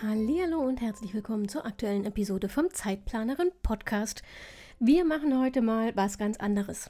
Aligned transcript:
Hallo 0.00 0.60
und 0.60 0.80
herzlich 0.80 1.12
willkommen 1.12 1.48
zur 1.48 1.66
aktuellen 1.66 2.04
Episode 2.04 2.48
vom 2.48 2.70
Zeitplanerin 2.70 3.50
Podcast. 3.64 4.22
Wir 4.78 5.04
machen 5.04 5.36
heute 5.40 5.60
mal 5.60 5.90
was 5.96 6.18
ganz 6.18 6.36
anderes. 6.36 6.88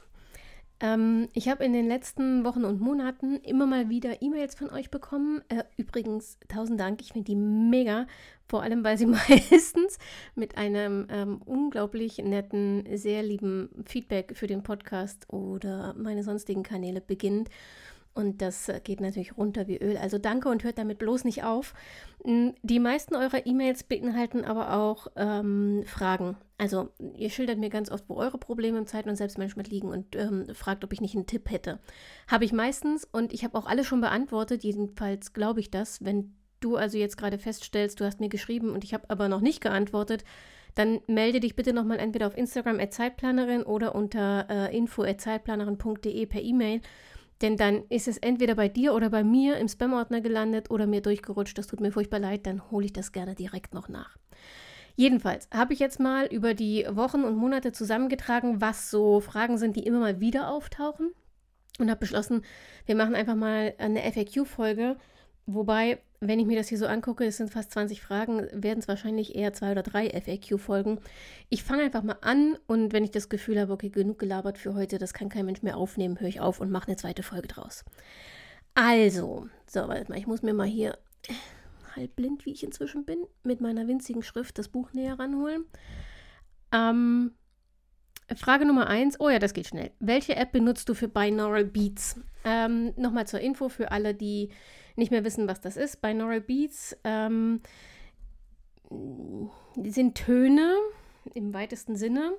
Ähm, 0.79 1.27
ich 1.33 1.49
habe 1.49 1.65
in 1.65 1.73
den 1.73 1.87
letzten 1.87 2.45
Wochen 2.45 2.65
und 2.65 2.79
Monaten 2.79 3.37
immer 3.37 3.65
mal 3.65 3.89
wieder 3.89 4.21
E-Mails 4.21 4.53
von 4.53 4.69
euch 4.69 4.91
bekommen. 4.91 5.41
Äh, 5.49 5.63
übrigens, 5.75 6.37
tausend 6.49 6.79
Dank, 6.79 7.01
ich 7.01 7.13
finde 7.13 7.25
die 7.25 7.35
mega. 7.35 8.05
Vor 8.47 8.61
allem, 8.61 8.83
weil 8.83 8.99
sie 8.99 9.05
meistens 9.07 9.97
mit 10.35 10.55
einem 10.55 11.07
ähm, 11.09 11.41
unglaublich 11.43 12.19
netten, 12.19 12.85
sehr 12.95 13.23
lieben 13.23 13.69
Feedback 13.87 14.37
für 14.37 14.45
den 14.45 14.61
Podcast 14.61 15.25
oder 15.33 15.95
meine 15.97 16.23
sonstigen 16.23 16.61
Kanäle 16.61 17.01
beginnt. 17.01 17.49
Und 18.13 18.41
das 18.41 18.67
äh, 18.69 18.81
geht 18.83 19.01
natürlich 19.01 19.37
runter 19.37 19.67
wie 19.67 19.77
Öl. 19.77 19.97
Also 19.97 20.17
danke 20.17 20.49
und 20.49 20.63
hört 20.63 20.77
damit 20.77 20.99
bloß 20.99 21.23
nicht 21.23 21.43
auf. 21.43 21.73
Hm, 22.23 22.53
die 22.63 22.79
meisten 22.79 23.15
eurer 23.15 23.45
E-Mails 23.45 23.83
beinhalten 23.83 24.43
aber 24.43 24.73
auch 24.73 25.07
ähm, 25.15 25.83
Fragen. 25.85 26.37
Also 26.57 26.89
ihr 27.15 27.29
schildert 27.29 27.59
mir 27.59 27.69
ganz 27.69 27.89
oft, 27.89 28.03
wo 28.09 28.15
eure 28.15 28.37
Probleme 28.37 28.77
im 28.77 28.87
Zeit- 28.87 29.07
und 29.07 29.15
Selbstmanagement 29.15 29.69
liegen 29.69 29.89
und 29.89 30.15
ähm, 30.15 30.47
fragt, 30.53 30.83
ob 30.83 30.91
ich 30.91 31.01
nicht 31.01 31.15
einen 31.15 31.27
Tipp 31.27 31.49
hätte. 31.49 31.79
Habe 32.27 32.45
ich 32.45 32.51
meistens 32.51 33.07
und 33.09 33.31
ich 33.31 33.43
habe 33.43 33.57
auch 33.57 33.65
alle 33.65 33.85
schon 33.85 34.01
beantwortet. 34.01 34.63
Jedenfalls 34.63 35.33
glaube 35.33 35.61
ich 35.61 35.71
das. 35.71 36.03
Wenn 36.03 36.33
du 36.59 36.75
also 36.75 36.97
jetzt 36.97 37.17
gerade 37.17 37.37
feststellst, 37.37 37.99
du 37.99 38.05
hast 38.05 38.19
mir 38.19 38.29
geschrieben 38.29 38.71
und 38.71 38.83
ich 38.83 38.93
habe 38.93 39.09
aber 39.09 39.29
noch 39.29 39.41
nicht 39.41 39.61
geantwortet, 39.61 40.25
dann 40.75 40.99
melde 41.07 41.39
dich 41.39 41.55
bitte 41.55 41.73
nochmal 41.73 41.99
entweder 41.99 42.27
auf 42.27 42.37
Instagram 42.37 42.79
at 42.79 42.93
Zeitplanerin 42.93 43.63
oder 43.63 43.95
unter 43.95 44.47
äh, 44.49 44.75
info 44.75 45.03
at 45.03 45.21
zeitplanerin.de 45.21 46.25
per 46.25 46.41
E-Mail 46.41 46.81
denn 47.41 47.57
dann 47.57 47.83
ist 47.89 48.07
es 48.07 48.17
entweder 48.17 48.55
bei 48.55 48.67
dir 48.67 48.93
oder 48.93 49.09
bei 49.09 49.23
mir 49.23 49.57
im 49.57 49.67
Spam-Ordner 49.67 50.21
gelandet 50.21 50.69
oder 50.71 50.87
mir 50.87 51.01
durchgerutscht. 51.01 51.57
Das 51.57 51.67
tut 51.67 51.79
mir 51.79 51.91
furchtbar 51.91 52.19
leid, 52.19 52.45
dann 52.45 52.69
hole 52.71 52.85
ich 52.85 52.93
das 52.93 53.11
gerne 53.11 53.35
direkt 53.35 53.73
noch 53.73 53.89
nach. 53.89 54.17
Jedenfalls 54.95 55.47
habe 55.53 55.71
ich 55.73 55.79
jetzt 55.79 55.99
mal 55.99 56.25
über 56.25 56.53
die 56.53 56.85
Wochen 56.89 57.23
und 57.23 57.37
Monate 57.37 57.71
zusammengetragen, 57.71 58.59
was 58.59 58.91
so 58.91 59.21
Fragen 59.21 59.57
sind, 59.57 59.77
die 59.77 59.85
immer 59.85 59.99
mal 59.99 60.19
wieder 60.19 60.51
auftauchen. 60.51 61.11
Und 61.79 61.89
habe 61.89 62.01
beschlossen, 62.01 62.41
wir 62.85 62.95
machen 62.95 63.15
einfach 63.15 63.35
mal 63.35 63.73
eine 63.77 64.01
FAQ-Folge 64.01 64.97
Wobei, 65.51 65.97
wenn 66.19 66.39
ich 66.39 66.45
mir 66.45 66.57
das 66.57 66.67
hier 66.67 66.77
so 66.77 66.85
angucke, 66.85 67.25
es 67.25 67.37
sind 67.37 67.49
fast 67.49 67.71
20 67.71 68.03
Fragen, 68.03 68.47
werden 68.53 68.77
es 68.77 68.87
wahrscheinlich 68.87 69.33
eher 69.33 69.51
zwei 69.51 69.71
oder 69.71 69.81
drei 69.81 70.07
FAQ-Folgen. 70.09 70.99
Ich 71.49 71.63
fange 71.63 71.81
einfach 71.81 72.03
mal 72.03 72.19
an 72.21 72.55
und 72.67 72.93
wenn 72.93 73.03
ich 73.03 73.09
das 73.09 73.29
Gefühl 73.29 73.59
habe, 73.59 73.73
okay, 73.73 73.89
genug 73.89 74.19
gelabert 74.19 74.59
für 74.59 74.75
heute, 74.75 74.99
das 74.99 75.15
kann 75.15 75.29
kein 75.29 75.47
Mensch 75.47 75.63
mehr 75.63 75.75
aufnehmen, 75.75 76.19
höre 76.19 76.27
ich 76.27 76.39
auf 76.39 76.59
und 76.59 76.69
mache 76.69 76.85
eine 76.89 76.97
zweite 76.97 77.23
Folge 77.23 77.47
draus. 77.47 77.83
Also, 78.75 79.47
so, 79.65 79.79
warte 79.87 80.11
mal, 80.11 80.19
ich 80.19 80.27
muss 80.27 80.43
mir 80.43 80.53
mal 80.53 80.67
hier 80.67 80.99
halb 81.95 82.15
blind, 82.15 82.45
wie 82.45 82.51
ich 82.51 82.63
inzwischen 82.63 83.05
bin, 83.05 83.25
mit 83.41 83.59
meiner 83.59 83.87
winzigen 83.87 84.21
Schrift 84.21 84.59
das 84.59 84.67
Buch 84.67 84.93
näher 84.93 85.17
ranholen. 85.17 85.65
Ähm, 86.71 87.31
Frage 88.35 88.67
Nummer 88.67 88.85
eins. 88.85 89.19
Oh 89.19 89.29
ja, 89.29 89.39
das 89.39 89.53
geht 89.53 89.65
schnell. 89.65 89.89
Welche 89.99 90.35
App 90.35 90.51
benutzt 90.51 90.87
du 90.89 90.93
für 90.93 91.07
Binaural 91.07 91.65
Beats? 91.65 92.19
Ähm, 92.43 92.93
Nochmal 92.97 93.25
zur 93.25 93.39
Info 93.39 93.67
für 93.67 93.91
alle, 93.91 94.13
die 94.13 94.51
nicht 94.99 95.11
mehr 95.11 95.23
wissen, 95.23 95.47
was 95.47 95.61
das 95.61 95.77
ist. 95.77 96.01
Binaural 96.01 96.41
Beats 96.41 96.95
ähm, 97.03 97.61
sind 99.83 100.15
Töne 100.15 100.75
im 101.33 101.53
weitesten 101.53 101.95
Sinne. 101.95 102.33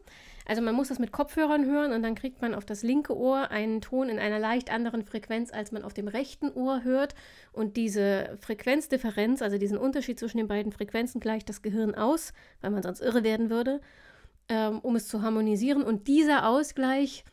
Also 0.47 0.63
man 0.63 0.75
muss 0.75 0.89
das 0.89 0.99
mit 0.99 1.13
Kopfhörern 1.13 1.65
hören 1.65 1.93
und 1.93 2.03
dann 2.03 2.15
kriegt 2.15 2.43
man 2.43 2.55
auf 2.55 2.65
das 2.65 2.83
linke 2.83 3.17
Ohr 3.17 3.51
einen 3.51 3.81
Ton 3.81 4.09
in 4.09 4.19
einer 4.19 4.39
leicht 4.39 4.73
anderen 4.73 5.05
Frequenz, 5.05 5.53
als 5.53 5.71
man 5.71 5.85
auf 5.85 5.95
dem 5.95 6.09
rechten 6.09 6.51
Ohr 6.51 6.83
hört. 6.83 7.15
Und 7.53 7.77
diese 7.77 8.37
Frequenzdifferenz, 8.41 9.43
also 9.43 9.59
diesen 9.59 9.79
Unterschied 9.79 10.19
zwischen 10.19 10.39
den 10.39 10.49
beiden 10.49 10.73
Frequenzen, 10.73 11.21
gleicht 11.21 11.49
das 11.49 11.63
Gehirn 11.63 11.95
aus, 11.95 12.33
weil 12.63 12.71
man 12.71 12.83
sonst 12.83 13.01
irre 13.01 13.23
werden 13.23 13.49
würde, 13.49 13.81
ähm, 14.49 14.81
um 14.81 14.97
es 14.97 15.07
zu 15.07 15.23
harmonisieren. 15.23 15.83
Und 15.85 16.09
dieser 16.09 16.49
Ausgleich 16.49 17.25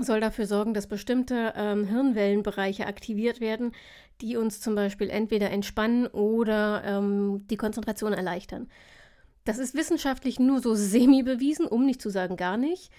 soll 0.00 0.20
dafür 0.20 0.46
sorgen, 0.46 0.74
dass 0.74 0.86
bestimmte 0.86 1.52
ähm, 1.56 1.84
Hirnwellenbereiche 1.84 2.86
aktiviert 2.86 3.40
werden, 3.40 3.72
die 4.20 4.36
uns 4.36 4.60
zum 4.60 4.74
Beispiel 4.74 5.10
entweder 5.10 5.50
entspannen 5.50 6.06
oder 6.08 6.82
ähm, 6.84 7.46
die 7.48 7.56
Konzentration 7.56 8.12
erleichtern. 8.12 8.68
Das 9.44 9.58
ist 9.58 9.74
wissenschaftlich 9.74 10.38
nur 10.38 10.60
so 10.60 10.74
semi 10.74 11.22
bewiesen, 11.22 11.66
um 11.66 11.86
nicht 11.86 12.02
zu 12.02 12.10
sagen 12.10 12.36
gar 12.36 12.56
nicht. 12.56 12.90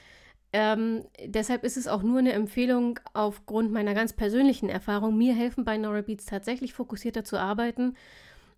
Ähm, 0.51 1.03
deshalb 1.23 1.63
ist 1.63 1.77
es 1.77 1.87
auch 1.87 2.01
nur 2.01 2.19
eine 2.19 2.33
Empfehlung 2.33 2.99
aufgrund 3.13 3.71
meiner 3.71 3.93
ganz 3.93 4.13
persönlichen 4.13 4.67
Erfahrung. 4.67 5.17
Mir 5.17 5.35
helfen 5.35 5.63
bei 5.63 5.77
Neurobeats 5.77 6.25
tatsächlich 6.25 6.73
fokussierter 6.73 7.23
zu 7.23 7.37
arbeiten. 7.37 7.95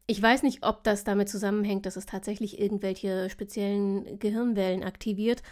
Ich 0.07 0.22
weiß 0.22 0.43
nicht, 0.43 0.66
ob 0.66 0.83
das 0.83 1.03
damit 1.03 1.29
zusammenhängt, 1.29 1.85
dass 1.85 1.97
es 1.97 2.05
tatsächlich 2.05 2.59
irgendwelche 2.59 3.29
speziellen 3.29 4.19
Gehirnwellen 4.19 4.83
aktiviert 4.83 5.43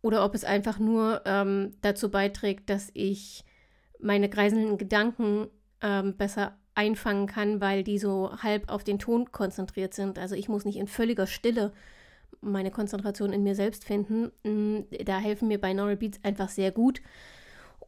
oder 0.00 0.24
ob 0.24 0.34
es 0.34 0.44
einfach 0.44 0.78
nur 0.78 1.22
ähm, 1.24 1.74
dazu 1.82 2.10
beiträgt, 2.10 2.70
dass 2.70 2.90
ich 2.94 3.44
meine 4.00 4.28
kreiselnden 4.28 4.78
Gedanken 4.78 5.48
ähm, 5.82 6.16
besser 6.16 6.57
einfangen 6.78 7.26
kann, 7.26 7.60
weil 7.60 7.82
die 7.82 7.98
so 7.98 8.30
halb 8.40 8.70
auf 8.70 8.84
den 8.84 9.00
Ton 9.00 9.32
konzentriert 9.32 9.94
sind. 9.94 10.16
Also 10.16 10.36
ich 10.36 10.48
muss 10.48 10.64
nicht 10.64 10.78
in 10.78 10.86
völliger 10.86 11.26
Stille 11.26 11.72
meine 12.40 12.70
Konzentration 12.70 13.32
in 13.32 13.42
mir 13.42 13.56
selbst 13.56 13.84
finden. 13.84 14.30
Mm, 14.44 14.84
da 15.04 15.18
helfen 15.18 15.48
mir 15.48 15.60
Binaural 15.60 15.96
Beats 15.96 16.20
einfach 16.22 16.48
sehr 16.48 16.70
gut. 16.70 17.02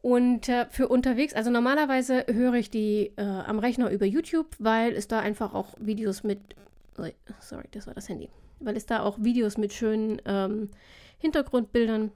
Und 0.01 0.49
äh, 0.49 0.65
für 0.69 0.89
unterwegs, 0.89 1.33
also 1.33 1.49
normalerweise 1.51 2.25
höre 2.27 2.55
ich 2.55 2.69
die 2.69 3.13
äh, 3.15 3.21
am 3.21 3.59
Rechner 3.59 3.89
über 3.91 4.05
YouTube, 4.05 4.47
weil 4.59 4.91
es 4.91 5.07
da 5.07 5.19
einfach 5.19 5.53
auch 5.53 5.69
Videos 5.79 6.23
mit, 6.23 6.39
sorry, 7.39 7.69
das 7.71 7.87
war 7.87 7.93
das 7.93 8.09
Handy, 8.09 8.29
weil 8.59 8.75
es 8.75 8.85
da 8.85 9.03
auch 9.03 9.17
Videos 9.21 9.57
mit 9.57 9.71
schönen 9.71 10.21
ähm, 10.25 10.69
Hintergrundbildern 11.19 12.11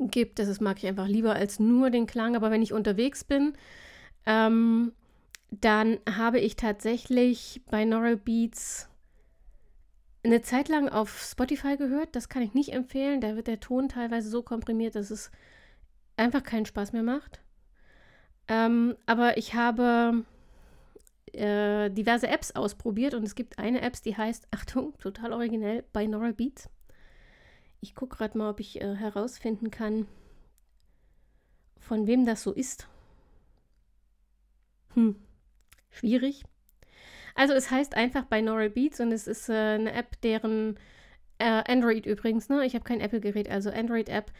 gibt. 0.00 0.40
Das 0.40 0.60
mag 0.60 0.78
ich 0.78 0.86
einfach 0.88 1.06
lieber 1.06 1.34
als 1.34 1.60
nur 1.60 1.90
den 1.90 2.06
Klang. 2.06 2.34
Aber 2.34 2.50
wenn 2.50 2.62
ich 2.62 2.72
unterwegs 2.72 3.22
bin, 3.22 3.52
ähm, 4.26 4.90
dann 5.50 5.98
habe 6.08 6.40
ich 6.40 6.56
tatsächlich 6.56 7.62
Binaural 7.70 8.16
Beats 8.16 8.88
eine 10.24 10.42
Zeit 10.42 10.68
lang 10.68 10.88
auf 10.88 11.22
Spotify 11.22 11.76
gehört. 11.76 12.16
Das 12.16 12.28
kann 12.28 12.42
ich 12.42 12.54
nicht 12.54 12.72
empfehlen. 12.72 13.20
Da 13.20 13.36
wird 13.36 13.46
der 13.46 13.60
Ton 13.60 13.88
teilweise 13.88 14.28
so 14.28 14.42
komprimiert, 14.42 14.94
dass 14.94 15.10
es 15.10 15.30
einfach 16.16 16.42
keinen 16.42 16.66
Spaß 16.66 16.92
mehr 16.92 17.02
macht. 17.02 17.40
Ähm, 18.48 18.96
aber 19.06 19.36
ich 19.36 19.54
habe 19.54 20.24
äh, 21.32 21.90
diverse 21.90 22.28
Apps 22.28 22.52
ausprobiert 22.52 23.14
und 23.14 23.24
es 23.24 23.34
gibt 23.34 23.58
eine 23.58 23.80
App, 23.82 24.00
die 24.02 24.16
heißt, 24.16 24.48
Achtung, 24.50 24.96
total 24.98 25.32
originell, 25.32 25.82
Binaural 25.92 26.32
Beats. 26.32 26.68
Ich 27.80 27.94
gucke 27.94 28.16
gerade 28.16 28.38
mal, 28.38 28.50
ob 28.50 28.60
ich 28.60 28.80
äh, 28.80 28.94
herausfinden 28.94 29.70
kann, 29.70 30.06
von 31.78 32.06
wem 32.06 32.24
das 32.24 32.42
so 32.42 32.52
ist. 32.52 32.88
Hm, 34.94 35.16
schwierig. 35.94 36.42
Also 37.34 37.54
es 37.54 37.70
heißt 37.70 37.96
einfach 37.96 38.24
Binaural 38.26 38.70
Beats 38.70 39.00
und 39.00 39.12
es 39.12 39.26
ist 39.26 39.48
äh, 39.48 39.52
eine 39.52 39.92
App, 39.92 40.20
deren 40.22 40.78
äh, 41.38 41.62
Android 41.66 42.06
übrigens, 42.06 42.48
ne? 42.48 42.64
Ich 42.64 42.74
habe 42.74 42.84
kein 42.84 43.00
Apple-Gerät, 43.00 43.50
also 43.50 43.70
Android-App. 43.70 44.30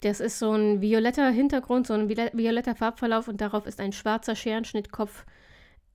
Das 0.00 0.20
ist 0.20 0.38
so 0.38 0.52
ein 0.52 0.80
violetter 0.80 1.28
Hintergrund, 1.30 1.86
so 1.86 1.94
ein 1.94 2.08
violetter 2.08 2.74
Farbverlauf 2.74 3.28
und 3.28 3.40
darauf 3.40 3.66
ist 3.66 3.80
ein 3.80 3.92
schwarzer 3.92 4.36
Scherenschnittkopf, 4.36 5.26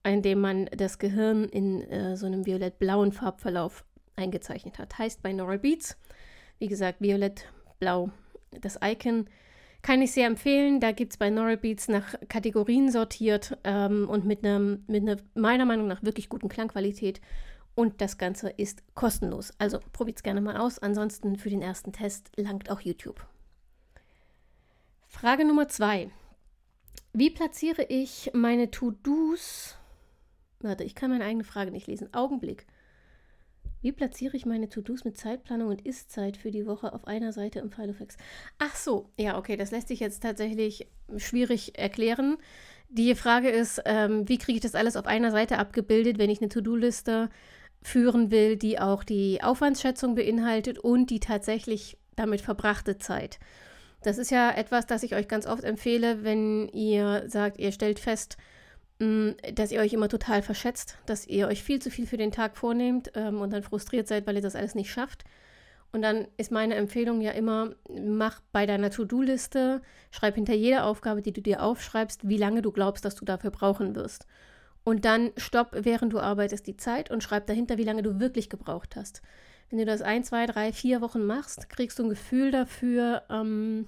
in 0.04 0.22
dem 0.22 0.42
man 0.42 0.66
das 0.66 1.00
Gehirn 1.00 1.46
in 1.46 1.82
äh, 1.90 2.18
so 2.18 2.26
einem 2.26 2.46
violett-blauen 2.46 3.14
Farbverlauf 3.14 3.86
eingezeichnet 4.16 4.78
hat. 4.78 4.98
Heißt 5.00 5.24
Binaural 5.24 5.60
Beats. 5.60 5.98
Wie 6.60 6.68
gesagt, 6.68 7.02
violett-blau. 7.02 8.12
Das 8.52 8.78
Icon 8.84 9.28
kann 9.84 10.02
ich 10.02 10.14
sehr 10.14 10.26
empfehlen. 10.26 10.80
Da 10.80 10.92
gibt 10.92 11.14
es 11.14 11.18
bei 11.18 11.30
Beats 11.58 11.88
nach 11.88 12.16
Kategorien 12.30 12.90
sortiert 12.90 13.58
ähm, 13.64 14.10
und 14.10 14.26
mit 14.26 14.44
einer 14.44 14.60
mit 14.60 15.04
ne, 15.04 15.18
meiner 15.36 15.66
Meinung 15.66 15.88
nach 15.88 16.02
wirklich 16.02 16.30
guten 16.30 16.50
Klangqualität. 16.50 17.22
Und 17.76 18.02
das 18.02 18.18
Ganze 18.18 18.50
ist 18.50 18.84
kostenlos. 18.96 19.52
Also 19.58 19.80
probiert 19.92 20.18
es 20.18 20.24
gerne 20.24 20.42
mal 20.42 20.58
aus. 20.58 20.80
Ansonsten 20.80 21.38
für 21.38 21.50
den 21.50 21.62
ersten 21.62 21.92
Test 21.92 22.32
langt 22.36 22.72
auch 22.72 22.82
YouTube. 22.82 23.26
Frage 25.08 25.46
Nummer 25.46 25.68
zwei. 25.68 26.10
Wie 27.12 27.30
platziere 27.30 27.84
ich 27.84 28.32
meine 28.34 28.72
To-Dos? 28.72 29.76
Warte, 30.62 30.84
ich 30.84 30.96
kann 30.96 31.12
meine 31.12 31.26
eigene 31.26 31.44
Frage 31.44 31.72
nicht 31.72 31.88
lesen. 31.88 32.14
Augenblick. 32.14 32.66
Wie 33.84 33.92
platziere 33.92 34.38
ich 34.38 34.46
meine 34.46 34.70
To-Dos 34.70 35.04
mit 35.04 35.18
Zeitplanung 35.18 35.68
und 35.68 35.86
Ist-Zeit 35.86 36.38
für 36.38 36.52
die 36.52 36.66
Woche 36.66 36.94
auf 36.94 37.06
einer 37.06 37.34
Seite 37.34 37.60
im 37.60 37.70
Filofax? 37.70 38.16
Ach 38.58 38.74
so, 38.78 39.10
ja, 39.20 39.38
okay, 39.38 39.58
das 39.58 39.72
lässt 39.72 39.90
sich 39.90 40.00
jetzt 40.00 40.24
tatsächlich 40.24 40.88
schwierig 41.18 41.78
erklären. 41.78 42.38
Die 42.88 43.14
Frage 43.14 43.50
ist, 43.50 43.82
ähm, 43.84 44.30
wie 44.30 44.38
kriege 44.38 44.56
ich 44.56 44.62
das 44.62 44.76
alles 44.76 44.96
auf 44.96 45.06
einer 45.06 45.32
Seite 45.32 45.58
abgebildet, 45.58 46.18
wenn 46.18 46.30
ich 46.30 46.40
eine 46.40 46.48
To-Do-Liste 46.48 47.30
führen 47.82 48.32
will, 48.32 48.56
die 48.56 48.80
auch 48.80 49.04
die 49.04 49.44
Aufwandsschätzung 49.44 50.16
beinhaltet 50.16 50.80
und 50.80 51.10
die 51.10 51.20
tatsächlich 51.20 51.98
damit 52.16 52.40
verbrachte 52.40 52.98
Zeit. 53.00 53.38
Das 54.02 54.18
ist 54.18 54.32
ja 54.32 54.50
etwas, 54.50 54.86
das 54.86 55.04
ich 55.04 55.14
euch 55.14 55.28
ganz 55.28 55.46
oft 55.46 55.66
empfehle, 55.66 56.24
wenn 56.24 56.70
ihr 56.70 57.26
sagt, 57.28 57.60
ihr 57.60 57.74
stellt 57.74 58.00
fest, 58.00 58.38
dass 59.00 59.72
ihr 59.72 59.82
euch 59.82 59.94
immer 59.94 60.08
total 60.08 60.42
verschätzt, 60.42 60.98
dass 61.06 61.28
ihr 61.28 61.48
euch 61.48 61.64
viel 61.64 61.82
zu 61.82 61.90
viel 61.90 62.08
für 62.08 62.18
den 62.18 62.32
Tag 62.32 62.58
vornehmt 62.58 63.12
ähm, 63.16 63.42
und 63.42 63.52
dann 63.52 63.64
frustriert 63.64 64.08
seid, 64.08 64.28
weil 64.28 64.36
ihr 64.36 64.42
das 64.42 64.56
alles 64.56 64.76
nicht 64.76 64.92
schafft. 64.92 65.24
Und 65.92 66.02
dann 66.02 66.28
ist 66.38 66.52
meine 66.52 66.76
Empfehlung 66.76 67.22
ja 67.22 67.32
immer, 67.32 67.76
mach 67.90 68.42
bei 68.52 68.66
deiner 68.66 68.90
To-Do-Liste, 68.90 69.82
schreib 70.10 70.36
hinter 70.36 70.54
jeder 70.54 70.86
Aufgabe, 70.86 71.22
die 71.22 71.34
du 71.34 71.42
dir 71.42 71.62
aufschreibst, 71.62 72.28
wie 72.28 72.38
lange 72.38 72.62
du 72.62 72.72
glaubst, 72.72 73.06
dass 73.06 73.16
du 73.16 73.26
dafür 73.26 73.52
brauchen 73.52 73.96
wirst. 73.96 74.26
Und 74.84 75.06
dann 75.06 75.32
stopp, 75.38 75.72
während 75.74 76.14
du 76.14 76.20
arbeitest, 76.20 76.66
die 76.66 76.78
Zeit 76.78 77.12
und 77.12 77.24
schreib 77.24 77.46
dahinter, 77.48 77.78
wie 77.78 77.84
lange 77.84 78.04
du 78.04 78.20
wirklich 78.20 78.50
gebraucht 78.50 78.96
hast. 78.96 79.22
Wenn 79.70 79.80
du 79.80 79.86
das 79.86 80.02
ein, 80.02 80.24
zwei, 80.24 80.46
drei, 80.46 80.74
vier 80.74 81.02
Wochen 81.02 81.26
machst, 81.26 81.70
kriegst 81.70 82.00
du 82.00 82.04
ein 82.04 82.10
Gefühl 82.10 82.52
dafür, 82.52 83.24
ähm, 83.30 83.88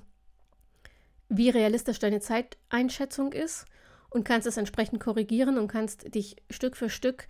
wie 1.27 1.49
realistisch 1.49 1.99
deine 1.99 2.19
Zeiteinschätzung 2.19 3.33
ist 3.33 3.65
und 4.15 4.23
kannst 4.23 4.47
es 4.47 4.55
entsprechend 4.55 5.01
korrigieren 5.01 5.57
und 5.57 5.67
kannst 5.67 6.15
dich 6.15 6.37
Stück 6.49 6.77
für 6.77 6.89
Stück 6.89 7.27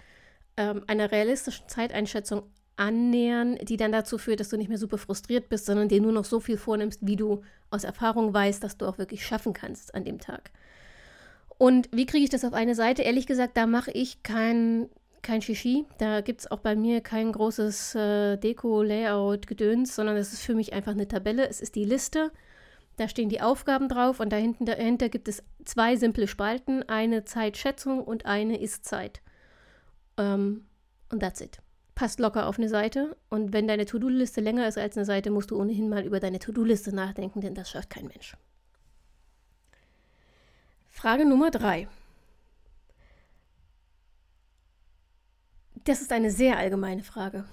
ähm, 0.55 0.83
einer 0.85 1.11
realistischen 1.11 1.67
Zeiteinschätzung 1.67 2.43
annähern, 2.75 3.57
die 3.63 3.75
dann 3.75 3.91
dazu 3.91 4.19
führt, 4.19 4.39
dass 4.39 4.49
du 4.49 4.57
nicht 4.57 4.69
mehr 4.69 4.77
super 4.77 4.99
frustriert 4.99 5.49
bist, 5.49 5.65
sondern 5.65 5.89
dir 5.89 5.99
nur 5.99 6.11
noch 6.11 6.25
so 6.25 6.39
viel 6.39 6.57
vornimmst, 6.57 6.99
wie 7.01 7.15
du 7.15 7.41
aus 7.71 7.85
Erfahrung 7.85 8.31
weißt, 8.31 8.63
dass 8.63 8.77
du 8.77 8.85
auch 8.85 8.99
wirklich 8.99 9.25
schaffen 9.25 9.53
kannst 9.53 9.95
an 9.95 10.05
dem 10.05 10.19
Tag. 10.19 10.51
Und 11.57 11.89
wie 11.91 12.05
kriege 12.05 12.23
ich 12.23 12.29
das 12.29 12.45
auf 12.45 12.53
eine 12.53 12.75
Seite? 12.75 13.01
Ehrlich 13.01 13.25
gesagt, 13.25 13.57
da 13.57 13.65
mache 13.65 13.89
ich 13.89 14.21
kein, 14.21 14.87
kein 15.23 15.41
Shishi. 15.41 15.85
Da 15.97 16.21
gibt 16.21 16.41
es 16.41 16.51
auch 16.51 16.59
bei 16.59 16.75
mir 16.75 17.01
kein 17.01 17.31
großes 17.31 17.95
äh, 17.95 18.37
Deko-Layout-Gedöns, 18.37 19.95
sondern 19.95 20.17
das 20.17 20.33
ist 20.33 20.43
für 20.43 20.53
mich 20.53 20.73
einfach 20.73 20.91
eine 20.91 21.07
Tabelle. 21.07 21.49
Es 21.49 21.61
ist 21.61 21.73
die 21.73 21.85
Liste. 21.85 22.31
Da 22.97 23.09
stehen 23.09 23.29
die 23.29 23.41
Aufgaben 23.41 23.89
drauf 23.89 24.19
und 24.19 24.31
dahinter, 24.31 24.65
dahinter 24.65 25.09
gibt 25.09 25.27
es 25.27 25.43
zwei 25.65 25.95
simple 25.95 26.27
Spalten: 26.27 26.83
eine 26.83 27.25
Zeitschätzung 27.25 28.03
und 28.03 28.25
eine 28.25 28.59
Ist-Zeit. 28.59 29.21
Ähm, 30.17 30.65
und 31.11 31.19
that's 31.19 31.41
it. 31.41 31.59
Passt 31.93 32.19
locker 32.19 32.47
auf 32.47 32.57
eine 32.57 32.69
Seite. 32.69 33.15
Und 33.29 33.53
wenn 33.53 33.67
deine 33.67 33.85
To-Do-Liste 33.85 34.41
länger 34.41 34.67
ist 34.67 34.77
als 34.77 34.97
eine 34.97 35.05
Seite, 35.05 35.31
musst 35.31 35.51
du 35.51 35.59
ohnehin 35.59 35.89
mal 35.89 36.05
über 36.05 36.19
deine 36.19 36.39
To-Do-Liste 36.39 36.93
nachdenken, 36.93 37.41
denn 37.41 37.55
das 37.55 37.69
schafft 37.69 37.89
kein 37.89 38.07
Mensch. 38.07 38.35
Frage 40.89 41.25
Nummer 41.25 41.51
drei. 41.51 41.87
Das 45.85 46.01
ist 46.01 46.11
eine 46.11 46.31
sehr 46.31 46.57
allgemeine 46.57 47.03
Frage. 47.03 47.45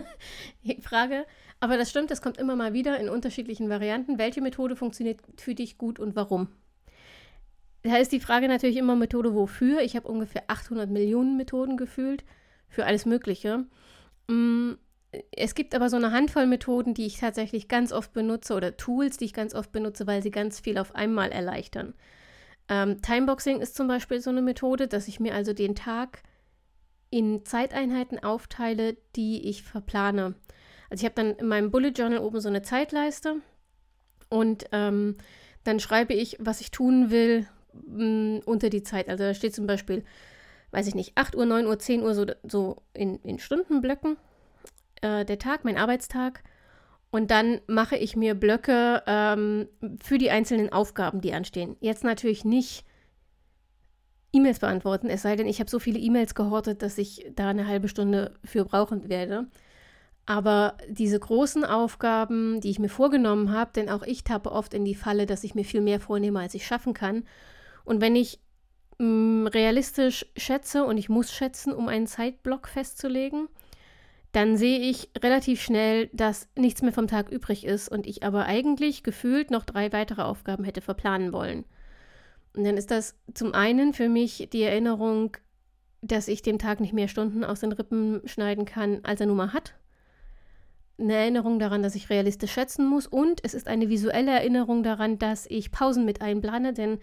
Frage, 0.80 1.26
aber 1.60 1.76
das 1.76 1.90
stimmt, 1.90 2.10
das 2.10 2.22
kommt 2.22 2.38
immer 2.38 2.56
mal 2.56 2.72
wieder 2.72 2.98
in 2.98 3.10
unterschiedlichen 3.10 3.68
Varianten. 3.68 4.18
Welche 4.18 4.40
Methode 4.40 4.76
funktioniert 4.76 5.20
für 5.36 5.54
dich 5.54 5.76
gut 5.76 5.98
und 5.98 6.16
warum? 6.16 6.48
Da 7.82 7.96
ist 7.96 8.12
die 8.12 8.20
Frage 8.20 8.48
natürlich 8.48 8.78
immer 8.78 8.96
Methode 8.96 9.34
wofür. 9.34 9.82
Ich 9.82 9.94
habe 9.94 10.08
ungefähr 10.08 10.44
800 10.48 10.90
Millionen 10.90 11.36
Methoden 11.36 11.76
gefühlt 11.76 12.24
für 12.68 12.86
alles 12.86 13.04
Mögliche. 13.04 13.66
Mm, 14.28 14.72
es 15.32 15.54
gibt 15.54 15.74
aber 15.74 15.90
so 15.90 15.96
eine 15.96 16.12
Handvoll 16.12 16.46
Methoden, 16.46 16.94
die 16.94 17.06
ich 17.06 17.18
tatsächlich 17.18 17.68
ganz 17.68 17.92
oft 17.92 18.14
benutze 18.14 18.54
oder 18.54 18.78
Tools, 18.78 19.18
die 19.18 19.26
ich 19.26 19.34
ganz 19.34 19.54
oft 19.54 19.70
benutze, 19.70 20.06
weil 20.06 20.22
sie 20.22 20.30
ganz 20.30 20.60
viel 20.60 20.78
auf 20.78 20.94
einmal 20.94 21.30
erleichtern. 21.30 21.92
Ähm, 22.70 23.02
Timeboxing 23.02 23.60
ist 23.60 23.76
zum 23.76 23.86
Beispiel 23.86 24.20
so 24.20 24.30
eine 24.30 24.40
Methode, 24.40 24.88
dass 24.88 25.08
ich 25.08 25.20
mir 25.20 25.34
also 25.34 25.52
den 25.52 25.74
Tag 25.74 26.22
in 27.10 27.44
Zeiteinheiten 27.44 28.22
aufteile, 28.22 28.96
die 29.16 29.48
ich 29.48 29.62
verplane. 29.62 30.34
Also 30.88 31.02
ich 31.02 31.04
habe 31.04 31.14
dann 31.14 31.36
in 31.36 31.48
meinem 31.48 31.70
Bullet 31.70 31.90
Journal 31.90 32.20
oben 32.20 32.40
so 32.40 32.48
eine 32.48 32.62
Zeitleiste 32.62 33.36
und 34.28 34.64
ähm, 34.72 35.16
dann 35.64 35.80
schreibe 35.80 36.14
ich, 36.14 36.36
was 36.40 36.60
ich 36.60 36.70
tun 36.70 37.10
will 37.10 37.46
mh, 37.72 38.04
mm, 38.04 38.40
unter 38.44 38.70
die 38.70 38.82
Zeit. 38.82 39.08
Also 39.08 39.24
da 39.24 39.34
steht 39.34 39.54
zum 39.54 39.66
Beispiel, 39.66 40.04
weiß 40.70 40.86
ich 40.86 40.94
nicht, 40.94 41.12
8 41.16 41.36
Uhr, 41.36 41.46
9 41.46 41.66
Uhr, 41.66 41.78
10 41.78 42.02
Uhr, 42.02 42.14
so, 42.14 42.26
so 42.44 42.82
in, 42.94 43.16
in 43.22 43.38
Stundenblöcken 43.38 44.16
äh, 45.02 45.24
der 45.24 45.38
Tag, 45.38 45.64
mein 45.64 45.76
Arbeitstag. 45.76 46.42
Und 47.10 47.32
dann 47.32 47.60
mache 47.66 47.96
ich 47.96 48.14
mir 48.14 48.34
Blöcke 48.34 49.02
ähm, 49.06 49.68
für 50.00 50.16
die 50.16 50.30
einzelnen 50.30 50.72
Aufgaben, 50.72 51.20
die 51.20 51.32
anstehen. 51.32 51.76
Jetzt 51.80 52.04
natürlich 52.04 52.44
nicht 52.44 52.84
E-Mails 54.32 54.60
beantworten, 54.60 55.08
es 55.08 55.22
sei 55.22 55.36
denn, 55.36 55.46
ich 55.46 55.60
habe 55.60 55.70
so 55.70 55.78
viele 55.78 55.98
E-Mails 55.98 56.34
gehortet, 56.34 56.82
dass 56.82 56.98
ich 56.98 57.26
da 57.34 57.48
eine 57.48 57.66
halbe 57.66 57.88
Stunde 57.88 58.34
für 58.44 58.64
brauchen 58.64 59.08
werde. 59.08 59.48
Aber 60.26 60.76
diese 60.88 61.18
großen 61.18 61.64
Aufgaben, 61.64 62.60
die 62.60 62.70
ich 62.70 62.78
mir 62.78 62.88
vorgenommen 62.88 63.52
habe, 63.52 63.72
denn 63.74 63.88
auch 63.88 64.02
ich 64.02 64.22
tappe 64.22 64.52
oft 64.52 64.74
in 64.74 64.84
die 64.84 64.94
Falle, 64.94 65.26
dass 65.26 65.42
ich 65.42 65.54
mir 65.54 65.64
viel 65.64 65.80
mehr 65.80 65.98
vornehme, 65.98 66.38
als 66.38 66.54
ich 66.54 66.66
schaffen 66.66 66.94
kann. 66.94 67.24
Und 67.84 68.00
wenn 68.00 68.14
ich 68.14 68.38
mh, 68.98 69.06
mm, 69.06 69.46
realistisch 69.48 70.26
schätze 70.36 70.84
und 70.84 70.98
ich 70.98 71.08
muss 71.08 71.32
schätzen, 71.32 71.72
um 71.72 71.88
einen 71.88 72.06
Zeitblock 72.06 72.68
festzulegen, 72.68 73.48
dann 74.32 74.56
sehe 74.56 74.78
ich 74.78 75.10
relativ 75.20 75.60
schnell, 75.60 76.08
dass 76.12 76.48
nichts 76.56 76.82
mehr 76.82 76.92
vom 76.92 77.08
Tag 77.08 77.30
übrig 77.30 77.64
ist 77.64 77.88
und 77.88 78.06
ich 78.06 78.22
aber 78.22 78.44
eigentlich 78.44 79.02
gefühlt 79.02 79.50
noch 79.50 79.64
drei 79.64 79.92
weitere 79.92 80.22
Aufgaben 80.22 80.62
hätte 80.62 80.80
verplanen 80.80 81.32
wollen. 81.32 81.64
Und 82.54 82.64
dann 82.64 82.76
ist 82.76 82.90
das 82.90 83.16
zum 83.34 83.54
einen 83.54 83.92
für 83.92 84.08
mich 84.08 84.48
die 84.52 84.62
Erinnerung, 84.62 85.36
dass 86.02 86.28
ich 86.28 86.42
dem 86.42 86.58
Tag 86.58 86.80
nicht 86.80 86.92
mehr 86.92 87.08
Stunden 87.08 87.44
aus 87.44 87.60
den 87.60 87.72
Rippen 87.72 88.22
schneiden 88.24 88.64
kann, 88.64 89.00
als 89.04 89.20
er 89.20 89.26
nun 89.26 89.36
mal 89.36 89.52
hat. 89.52 89.74
Eine 90.98 91.14
Erinnerung 91.14 91.58
daran, 91.58 91.82
dass 91.82 91.94
ich 91.94 92.10
realistisch 92.10 92.52
schätzen 92.52 92.86
muss 92.86 93.06
und 93.06 93.40
es 93.44 93.54
ist 93.54 93.68
eine 93.68 93.88
visuelle 93.88 94.32
Erinnerung 94.32 94.82
daran, 94.82 95.18
dass 95.18 95.46
ich 95.46 95.70
Pausen 95.70 96.04
mit 96.04 96.20
einplane, 96.20 96.72
denn 96.72 96.98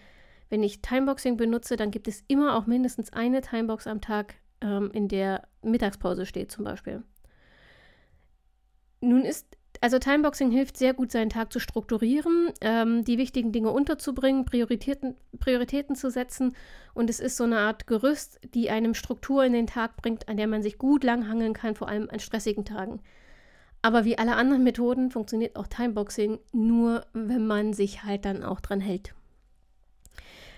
wenn 0.49 0.63
ich 0.63 0.81
Timeboxing 0.81 1.37
benutze, 1.37 1.75
dann 1.75 1.91
gibt 1.91 2.07
es 2.07 2.23
immer 2.27 2.55
auch 2.55 2.67
mindestens 2.67 3.11
eine 3.11 3.41
Timebox 3.41 3.87
am 3.87 4.01
Tag, 4.01 4.35
ähm, 4.61 4.91
in 4.93 5.07
der 5.07 5.47
Mittagspause 5.61 6.25
steht 6.25 6.51
zum 6.51 6.63
Beispiel. 6.63 7.03
Nun 9.01 9.23
ist, 9.23 9.56
also 9.81 9.99
Timeboxing 9.99 10.51
hilft 10.51 10.77
sehr 10.77 10.93
gut, 10.93 11.11
seinen 11.11 11.29
Tag 11.29 11.51
zu 11.51 11.59
strukturieren, 11.59 12.51
ähm, 12.61 13.03
die 13.03 13.17
wichtigen 13.17 13.51
Dinge 13.51 13.71
unterzubringen, 13.71 14.45
Prioritäten, 14.45 15.15
Prioritäten 15.39 15.95
zu 15.95 16.09
setzen. 16.09 16.55
Und 16.93 17.09
es 17.09 17.19
ist 17.19 17.37
so 17.37 17.43
eine 17.43 17.59
Art 17.59 17.87
Gerüst, 17.87 18.39
die 18.53 18.69
einem 18.69 18.93
Struktur 18.93 19.43
in 19.43 19.53
den 19.53 19.67
Tag 19.67 19.97
bringt, 19.97 20.27
an 20.29 20.37
der 20.37 20.47
man 20.47 20.63
sich 20.63 20.77
gut 20.77 21.03
langhangeln 21.03 21.53
kann, 21.53 21.75
vor 21.75 21.89
allem 21.89 22.09
an 22.11 22.19
stressigen 22.19 22.65
Tagen. 22.65 23.01
Aber 23.81 24.05
wie 24.05 24.17
alle 24.17 24.35
anderen 24.35 24.63
Methoden 24.63 25.11
funktioniert 25.11 25.55
auch 25.55 25.67
Timeboxing 25.67 26.39
nur, 26.51 27.05
wenn 27.13 27.45
man 27.45 27.73
sich 27.73 28.03
halt 28.03 28.25
dann 28.25 28.43
auch 28.43 28.59
dran 28.59 28.81
hält. 28.81 29.13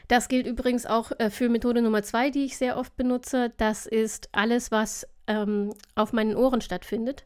Das 0.07 0.27
gilt 0.27 0.47
übrigens 0.47 0.87
auch 0.87 1.11
äh, 1.19 1.29
für 1.29 1.49
Methode 1.49 1.83
Nummer 1.83 2.01
zwei, 2.01 2.31
die 2.31 2.45
ich 2.45 2.57
sehr 2.57 2.77
oft 2.77 2.97
benutze. 2.97 3.53
Das 3.57 3.85
ist 3.85 4.29
alles, 4.31 4.71
was 4.71 5.07
ähm, 5.27 5.73
auf 5.93 6.13
meinen 6.13 6.35
Ohren 6.35 6.61
stattfindet. 6.61 7.25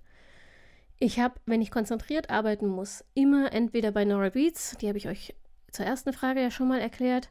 Ich 1.03 1.19
habe, 1.19 1.36
wenn 1.45 1.62
ich 1.62 1.69
konzentriert 1.69 2.29
arbeiten 2.29 2.65
muss, 2.65 3.03
immer 3.13 3.51
entweder 3.51 3.91
bei 3.91 4.05
Nora 4.05 4.29
Beats, 4.29 4.77
die 4.79 4.88
habe 4.88 4.98
ich 4.98 5.10
euch 5.10 5.36
zur 5.69 5.86
ersten 5.86 6.13
Frage 6.13 6.41
ja 6.41 6.50
schon 6.50 6.69
mal 6.69 6.79
erklärt, 6.79 7.29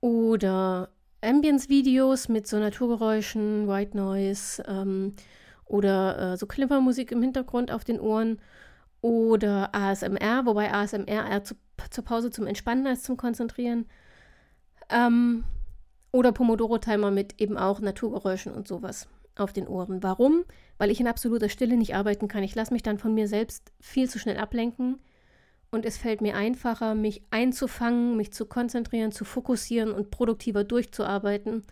oder 0.00 0.90
Ambience-Videos 1.20 2.28
mit 2.28 2.46
so 2.46 2.60
Naturgeräuschen, 2.60 3.66
White 3.66 3.96
Noise 3.96 4.62
ähm, 4.68 5.16
oder 5.64 6.34
äh, 6.34 6.36
so 6.36 6.46
Klimpermusik 6.46 7.10
im 7.10 7.20
Hintergrund 7.20 7.72
auf 7.72 7.82
den 7.82 7.98
Ohren 7.98 8.38
oder 9.00 9.74
ASMR, 9.74 10.46
wobei 10.46 10.72
ASMR 10.72 11.08
eher 11.08 11.42
zu, 11.42 11.56
zur 11.90 12.04
Pause 12.04 12.30
zum 12.30 12.46
Entspannen 12.46 12.86
als 12.86 13.02
zum 13.02 13.16
Konzentrieren. 13.16 13.86
Ähm, 14.88 15.42
oder 16.12 16.30
Pomodoro-Timer 16.30 17.10
mit 17.10 17.40
eben 17.40 17.58
auch 17.58 17.80
Naturgeräuschen 17.80 18.52
und 18.52 18.68
sowas 18.68 19.08
auf 19.40 19.52
den 19.52 19.66
Ohren. 19.66 20.02
Warum? 20.02 20.44
Weil 20.78 20.90
ich 20.90 21.00
in 21.00 21.08
absoluter 21.08 21.48
Stille 21.48 21.76
nicht 21.76 21.94
arbeiten 21.94 22.28
kann. 22.28 22.42
Ich 22.42 22.54
lasse 22.54 22.72
mich 22.72 22.82
dann 22.82 22.98
von 22.98 23.14
mir 23.14 23.28
selbst 23.28 23.72
viel 23.80 24.08
zu 24.08 24.18
schnell 24.18 24.38
ablenken 24.38 25.00
und 25.70 25.86
es 25.86 25.96
fällt 25.96 26.20
mir 26.20 26.36
einfacher, 26.36 26.94
mich 26.94 27.22
einzufangen, 27.30 28.16
mich 28.16 28.32
zu 28.32 28.46
konzentrieren, 28.46 29.12
zu 29.12 29.24
fokussieren 29.24 29.92
und 29.92 30.10
produktiver 30.10 30.64
durchzuarbeiten, 30.64 31.64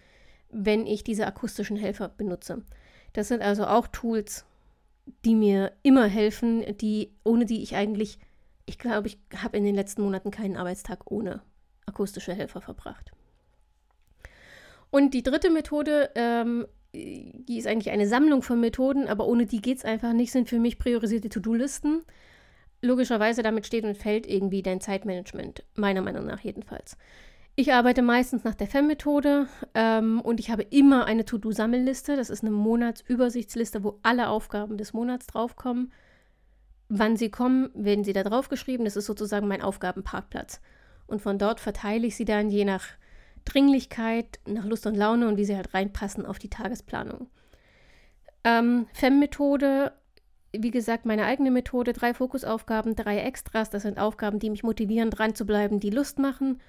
wenn 0.51 0.87
ich 0.87 1.05
diese 1.05 1.27
akustischen 1.27 1.77
Helfer 1.77 2.09
benutze. 2.09 2.63
Das 3.13 3.29
sind 3.29 3.43
also 3.43 3.67
auch 3.67 3.89
Tools, 3.89 4.45
die 5.25 5.35
mir 5.35 5.73
immer 5.83 6.07
helfen, 6.07 6.65
die 6.79 7.13
ohne 7.25 7.45
die 7.45 7.63
ich 7.63 7.75
eigentlich, 7.75 8.19
ich 8.67 8.79
glaube, 8.79 9.09
ich 9.09 9.19
habe 9.37 9.57
in 9.57 9.65
den 9.65 9.75
letzten 9.75 10.03
Monaten 10.03 10.31
keinen 10.31 10.57
Arbeitstag 10.57 11.11
ohne 11.11 11.43
akustische 11.87 12.35
Helfer 12.35 12.61
verbracht. 12.61 13.11
Und 14.91 15.13
die 15.13 15.23
dritte 15.23 15.51
Methode 15.51 16.11
ähm, 16.15 16.67
die 16.95 17.59
ist 17.59 17.67
eigentlich 17.67 17.91
eine 17.91 18.09
Sammlung 18.09 18.43
von 18.43 18.61
Methoden, 18.61 19.09
aber 19.09 19.27
ohne 19.27 19.47
die 19.47 19.61
geht 19.61 19.79
es 19.79 19.85
einfach 19.85 20.13
nicht, 20.13 20.33
sind 20.33 20.49
für 20.49 20.59
mich 20.59 20.79
priorisierte 20.79 21.29
To-Do-Listen. 21.29 22.03
Logischerweise 22.81 23.43
damit 23.43 23.67
steht 23.67 23.85
und 23.85 23.97
fällt 23.97 24.27
irgendwie 24.27 24.63
dein 24.63 24.81
Zeitmanagement, 24.81 25.65
meiner 25.75 26.01
Meinung 26.01 26.27
nach 26.27 26.41
jedenfalls. 26.41 26.97
Ich 27.57 27.73
arbeite 27.73 28.03
meistens 28.03 28.45
nach 28.45 28.55
der 28.55 28.69
FEM-Methode 28.69 29.49
ähm, 29.75 30.21
und 30.21 30.39
ich 30.39 30.51
habe 30.51 30.63
immer 30.63 31.07
eine 31.07 31.25
To-Do-Sammelliste. 31.25 32.15
Das 32.15 32.31
ist 32.31 32.45
eine 32.45 32.53
Monatsübersichtsliste, 32.53 33.83
wo 33.83 33.99
alle 34.05 34.29
Aufgaben 34.29 34.79
des 34.79 34.93
Monats 34.93 35.27
draufkommen. 35.27 35.93
Wann 36.89 37.17
sie 37.17 37.31
kommen, 37.31 37.71
werden 37.75 38.05
sie 38.05 38.13
da 38.13 38.23
draufgeschrieben. 38.23 38.85
Das 38.85 38.95
ist 38.95 39.07
sozusagen 39.07 39.49
mein 39.49 39.61
Aufgabenparkplatz. 39.61 40.61
Und 41.09 41.21
von 41.21 41.37
dort 41.37 41.59
verteile 41.59 42.07
ich 42.07 42.15
sie 42.15 42.25
dann 42.25 42.49
je 42.49 42.65
nach 42.65 42.87
Dringlichkeit, 43.49 44.39
nach 44.47 44.65
Lust 44.65 44.87
und 44.87 44.95
Laune 44.95 45.29
und 45.29 45.37
wie 45.37 45.45
sie 45.45 45.57
halt 45.57 45.75
reinpassen 45.75 46.27
auf 46.27 46.39
die 46.39 46.51
Tagesplanung. 46.51 47.29
Ähm, 48.45 48.87
FEM-Methode, 48.93 49.93
wie 50.53 50.71
gesagt, 50.71 51.07
meine 51.07 51.25
eigene 51.25 51.51
Methode, 51.51 51.93
drei 51.93 52.15
Fokusaufgaben, 52.15 52.95
drei 52.95 53.19
Extras, 53.19 53.71
das 53.71 53.83
sind 53.83 53.99
Aufgaben, 53.99 54.39
die 54.39 54.51
mich 54.51 54.63
motivieren, 54.63 55.11
dran 55.11 55.35
zu 55.35 55.45
bleiben, 55.45 55.81
die 55.81 55.91
Lust 55.91 56.19
machen 56.19 56.61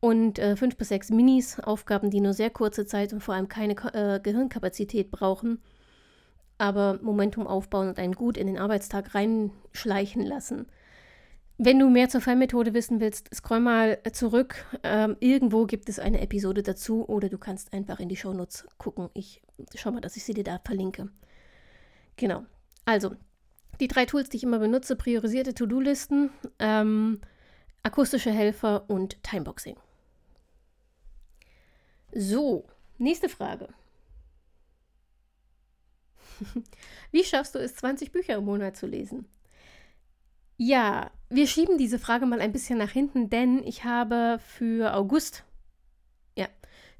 und 0.00 0.38
äh, 0.38 0.56
fünf 0.56 0.76
bis 0.76 0.88
sechs 0.88 1.10
Minis, 1.10 1.58
Aufgaben, 1.60 2.10
die 2.10 2.20
nur 2.20 2.34
sehr 2.34 2.50
kurze 2.50 2.84
Zeit 2.86 3.12
und 3.12 3.20
vor 3.20 3.34
allem 3.34 3.48
keine 3.48 3.74
äh, 3.94 4.20
Gehirnkapazität 4.20 5.10
brauchen, 5.10 5.62
aber 6.58 6.98
Momentum 7.02 7.46
aufbauen 7.46 7.88
und 7.88 7.98
einen 7.98 8.14
gut 8.14 8.36
in 8.36 8.46
den 8.46 8.58
Arbeitstag 8.58 9.14
reinschleichen 9.14 10.22
lassen. 10.22 10.66
Wenn 11.56 11.78
du 11.78 11.88
mehr 11.88 12.08
zur 12.08 12.20
Fallmethode 12.20 12.74
wissen 12.74 12.98
willst, 12.98 13.32
scroll 13.32 13.60
mal 13.60 14.02
zurück. 14.12 14.66
Ähm, 14.82 15.16
irgendwo 15.20 15.66
gibt 15.66 15.88
es 15.88 16.00
eine 16.00 16.20
Episode 16.20 16.64
dazu 16.64 17.08
oder 17.08 17.28
du 17.28 17.38
kannst 17.38 17.72
einfach 17.72 18.00
in 18.00 18.08
die 18.08 18.16
Shownotes 18.16 18.66
gucken. 18.76 19.08
Ich 19.14 19.40
schau 19.76 19.92
mal, 19.92 20.00
dass 20.00 20.16
ich 20.16 20.24
sie 20.24 20.34
dir 20.34 20.42
da 20.42 20.60
verlinke. 20.64 21.10
Genau. 22.16 22.44
Also, 22.84 23.14
die 23.78 23.86
drei 23.86 24.04
Tools, 24.04 24.28
die 24.30 24.38
ich 24.38 24.42
immer 24.42 24.58
benutze: 24.58 24.96
priorisierte 24.96 25.54
To-Do-Listen, 25.54 26.30
ähm, 26.58 27.20
akustische 27.84 28.32
Helfer 28.32 28.90
und 28.90 29.22
Timeboxing. 29.22 29.76
So, 32.12 32.66
nächste 32.98 33.28
Frage. 33.28 33.68
Wie 37.12 37.22
schaffst 37.22 37.54
du 37.54 37.60
es, 37.60 37.76
20 37.76 38.10
Bücher 38.10 38.34
im 38.34 38.44
Monat 38.44 38.76
zu 38.76 38.86
lesen? 38.86 39.28
Ja, 40.56 41.10
wir 41.30 41.46
schieben 41.46 41.78
diese 41.78 41.98
Frage 41.98 42.26
mal 42.26 42.40
ein 42.40 42.52
bisschen 42.52 42.78
nach 42.78 42.90
hinten, 42.90 43.28
denn 43.28 43.62
ich 43.64 43.84
habe 43.84 44.38
für 44.38 44.94
August, 44.94 45.44
ja, 46.36 46.46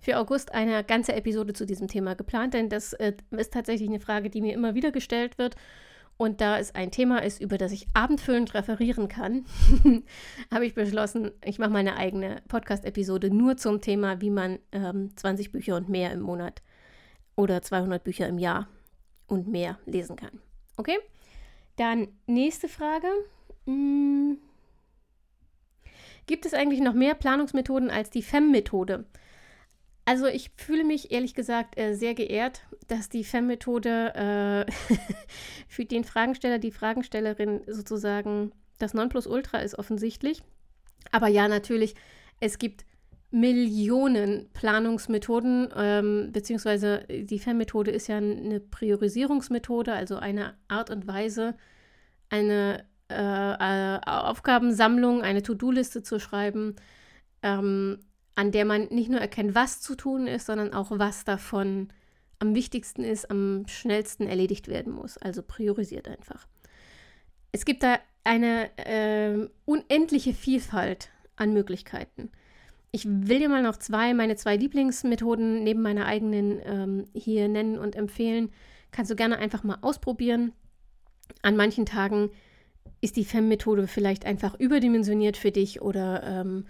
für 0.01 0.19
August 0.19 0.53
eine 0.53 0.83
ganze 0.83 1.15
Episode 1.15 1.53
zu 1.53 1.65
diesem 1.65 1.87
Thema 1.87 2.15
geplant, 2.15 2.55
denn 2.55 2.69
das 2.69 2.95
äh, 2.95 3.15
ist 3.31 3.53
tatsächlich 3.53 3.89
eine 3.89 4.01
Frage, 4.01 4.31
die 4.31 4.41
mir 4.41 4.55
immer 4.55 4.75
wieder 4.75 4.91
gestellt 4.91 5.39
wird. 5.39 5.57
Und 6.17 6.41
da 6.41 6.59
es 6.59 6.75
ein 6.77 6.93
Thema 6.93 7.19
ist, 7.25 7.41
über 7.41 7.59
das 7.59 7.73
ich 7.73 7.89
abendfüllend 7.93 8.55
referieren 8.55 9.09
kann, 9.09 9.47
habe 10.53 10.65
ich 10.65 10.75
beschlossen, 10.75 11.33
ich 11.45 11.59
mache 11.59 11.71
meine 11.71 11.97
eigene 11.97 12.41
Podcast-Episode 12.47 13.35
nur 13.35 13.57
zum 13.57 13.81
Thema, 13.81 14.21
wie 14.21 14.31
man 14.31 14.61
ähm, 14.71 15.11
20 15.17 15.51
Bücher 15.51 15.77
und 15.77 15.89
mehr 15.89 16.13
im 16.13 16.21
Monat 16.21 16.63
oder 17.35 17.63
200 17.63 18.05
Bücher 18.05 18.29
im 18.29 18.39
Jahr 18.39 18.69
und 19.27 19.49
mehr 19.49 19.79
lesen 19.87 20.15
kann. 20.15 20.41
Okay? 20.77 20.99
Dann 21.77 22.09
nächste 22.27 22.69
Frage. 22.69 23.09
Hm. 23.67 24.39
Gibt 26.27 26.47
es 26.47 26.55
eigentlich 26.55 26.81
noch 26.81 26.95
mehr 26.95 27.15
Planungsmethoden 27.15 27.91
als 27.91 28.11
die 28.11 28.23
FEM-Methode? 28.23 29.05
Also 30.07 30.27
ich 30.27 30.51
fühle 30.57 30.85
mich 30.85 31.13
ehrlich 31.13 31.35
gesagt 31.35 31.79
äh, 31.79 31.95
sehr 31.95 32.15
geehrt, 32.15 32.67
dass 32.89 33.09
die 33.09 33.25
FEM-Methode 33.25 34.67
äh, 34.69 34.73
für 35.69 35.85
den 35.85 36.05
Fragensteller, 36.05 36.59
die 36.59 36.71
Fragenstellerin 36.71 37.63
sozusagen 37.67 38.53
das 38.79 38.93
Nonplusultra 38.93 39.59
ist 39.59 39.79
offensichtlich. 39.79 40.43
Aber 41.11 41.29
ja, 41.29 41.49
natürlich, 41.49 41.95
es 42.41 42.59
gibt 42.59 42.85
Millionen 43.31 44.49
Planungsmethoden, 44.53 45.69
ähm, 45.75 46.31
beziehungsweise 46.33 47.05
die 47.09 47.39
FEM-Methode 47.39 47.91
ist 47.91 48.07
ja 48.07 48.19
eine 48.19 48.61
Priorisierungsmethode, 48.61 49.93
also 49.93 50.17
eine 50.17 50.55
Art 50.69 50.91
und 50.91 51.07
Weise, 51.07 51.57
eine 52.29 52.85
äh, 53.15 53.97
äh, 53.97 54.01
Aufgabensammlung, 54.05 55.23
eine 55.23 55.43
To-Do-Liste 55.43 56.03
zu 56.03 56.19
schreiben, 56.19 56.77
ähm, 57.43 58.01
an 58.35 58.51
der 58.51 58.65
man 58.65 58.89
nicht 58.89 59.11
nur 59.11 59.21
erkennt, 59.21 59.55
was 59.55 59.81
zu 59.81 59.95
tun 59.95 60.27
ist, 60.27 60.47
sondern 60.47 60.75
auch, 60.75 60.91
was 60.91 61.25
davon 61.25 61.89
am 62.39 62.55
wichtigsten 62.55 63.05
ist, 63.05 63.31
am 63.31 63.65
schnellsten 63.69 64.27
erledigt 64.27 64.69
werden 64.69 64.93
muss. 64.93 65.17
Also 65.19 65.43
priorisiert 65.43 66.09
einfach. 66.09 66.47
Es 67.53 67.65
gibt 67.65 67.83
da 67.83 67.99
eine 68.25 68.77
äh, 68.79 69.49
unendliche 69.65 70.35
Vielfalt 70.35 71.11
an 71.37 71.53
Möglichkeiten. 71.53 72.31
Ich 72.91 73.07
will 73.07 73.41
dir 73.41 73.49
mal 73.49 73.63
noch 73.63 73.77
zwei, 73.77 74.15
meine 74.15 74.37
zwei 74.37 74.57
Lieblingsmethoden 74.57 75.65
neben 75.65 75.83
meiner 75.83 76.07
eigenen 76.07 76.61
ähm, 76.65 77.07
hier 77.13 77.49
nennen 77.49 77.79
und 77.79 77.97
empfehlen. 77.97 78.51
Kannst 78.93 79.11
du 79.11 79.17
gerne 79.17 79.39
einfach 79.39 79.65
mal 79.65 79.79
ausprobieren. 79.81 80.53
An 81.43 81.57
manchen 81.57 81.87
Tagen 81.87 82.31
ist 83.05 83.17
die 83.17 83.25
FEM-Methode 83.25 83.87
vielleicht 83.87 84.25
einfach 84.25 84.59
überdimensioniert 84.59 85.37
für 85.37 85.53
dich 85.53 85.83
oder 85.83 86.23
ähm, 86.23 86.65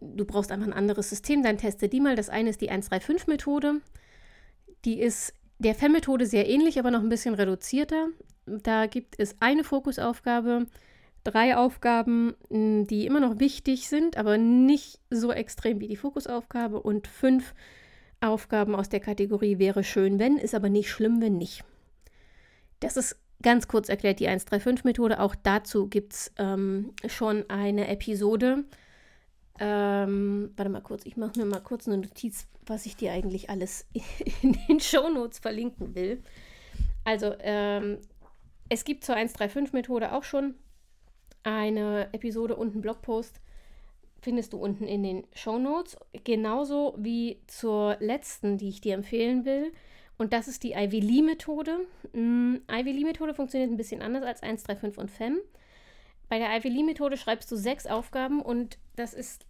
du 0.00 0.24
brauchst 0.24 0.50
einfach 0.50 0.66
ein 0.66 0.72
anderes 0.72 1.10
System, 1.10 1.42
dann 1.42 1.58
teste 1.58 1.88
die 1.88 2.00
mal. 2.00 2.16
Das 2.16 2.30
eine 2.30 2.48
ist 2.48 2.62
die 2.62 2.70
135-Methode. 2.70 3.82
Die 4.86 4.98
ist 4.98 5.34
der 5.58 5.74
FEM-Methode 5.74 6.26
sehr 6.26 6.48
ähnlich, 6.48 6.78
aber 6.78 6.90
noch 6.90 7.02
ein 7.02 7.10
bisschen 7.10 7.34
reduzierter. 7.34 8.08
Da 8.46 8.86
gibt 8.86 9.16
es 9.18 9.36
eine 9.40 9.64
Fokusaufgabe, 9.64 10.66
drei 11.24 11.56
Aufgaben, 11.56 12.34
die 12.50 13.04
immer 13.04 13.20
noch 13.20 13.38
wichtig 13.38 13.88
sind, 13.88 14.16
aber 14.16 14.38
nicht 14.38 15.00
so 15.10 15.30
extrem 15.30 15.80
wie 15.80 15.88
die 15.88 15.96
Fokusaufgabe 15.96 16.80
und 16.80 17.06
fünf 17.06 17.54
Aufgaben 18.20 18.74
aus 18.74 18.88
der 18.88 19.00
Kategorie 19.00 19.58
wäre 19.58 19.84
schön, 19.84 20.18
wenn, 20.18 20.38
ist 20.38 20.54
aber 20.54 20.70
nicht 20.70 20.90
schlimm, 20.90 21.20
wenn 21.20 21.36
nicht. 21.36 21.64
Das 22.80 22.96
ist 22.96 23.16
Ganz 23.42 23.68
kurz 23.68 23.88
erklärt 23.88 24.20
die 24.20 24.28
135-Methode. 24.28 25.20
Auch 25.20 25.34
dazu 25.34 25.88
gibt 25.88 26.14
es 26.14 26.32
ähm, 26.38 26.94
schon 27.06 27.48
eine 27.48 27.88
Episode. 27.88 28.64
Ähm, 29.58 30.52
warte 30.56 30.70
mal 30.70 30.80
kurz, 30.80 31.06
ich 31.06 31.16
mache 31.16 31.38
mir 31.38 31.46
mal 31.46 31.60
kurz 31.60 31.86
eine 31.86 31.98
Notiz, 31.98 32.46
was 32.66 32.86
ich 32.86 32.96
dir 32.96 33.12
eigentlich 33.12 33.48
alles 33.50 33.86
in 34.42 34.56
den 34.68 34.80
Shownotes 34.80 35.38
verlinken 35.38 35.94
will. 35.94 36.22
Also, 37.04 37.34
ähm, 37.40 37.98
es 38.68 38.84
gibt 38.84 39.04
zur 39.04 39.16
135-Methode 39.16 40.12
auch 40.12 40.24
schon 40.24 40.54
eine 41.42 42.12
Episode 42.12 42.56
und 42.56 42.72
einen 42.72 42.82
Blogpost. 42.82 43.40
Findest 44.20 44.52
du 44.52 44.58
unten 44.58 44.84
in 44.84 45.02
den 45.04 45.26
Shownotes. 45.34 45.96
Genauso 46.24 46.94
wie 46.98 47.40
zur 47.46 47.96
letzten, 48.00 48.58
die 48.58 48.68
ich 48.68 48.80
dir 48.80 48.94
empfehlen 48.94 49.44
will. 49.44 49.72
Und 50.18 50.32
das 50.32 50.48
ist 50.48 50.62
die 50.62 50.72
Ivy 50.72 51.00
Lee-Methode. 51.00 51.78
Mm, 52.12 52.56
Ivy 52.70 52.92
Lee-Methode 52.92 53.34
funktioniert 53.34 53.70
ein 53.70 53.76
bisschen 53.76 54.02
anders 54.02 54.24
als 54.24 54.42
1, 54.42 54.62
3, 54.62 54.76
5 54.76 54.98
und 54.98 55.10
FEM. 55.10 55.38
Bei 56.28 56.38
der 56.38 56.56
Ivy 56.56 56.68
Lee-Methode 56.68 57.16
schreibst 57.16 57.50
du 57.52 57.56
sechs 57.56 57.86
Aufgaben 57.86 58.40
und 58.40 58.78
das 58.96 59.14
ist 59.14 59.46